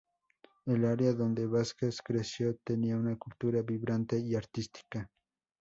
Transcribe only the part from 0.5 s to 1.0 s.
El